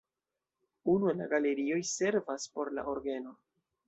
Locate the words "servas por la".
1.89-2.87